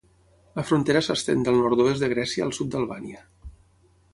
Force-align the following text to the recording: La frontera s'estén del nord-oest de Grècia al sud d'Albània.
La 0.59 0.63
frontera 0.69 1.03
s'estén 1.07 1.45
del 1.47 1.59
nord-oest 1.65 2.05
de 2.07 2.09
Grècia 2.15 2.47
al 2.47 2.55
sud 2.61 2.73
d'Albània. 2.77 3.23